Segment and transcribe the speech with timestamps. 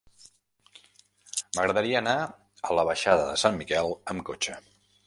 [1.57, 2.17] M'agradaria anar
[2.71, 4.61] a la baixada de Sant Miquel amb cotxe.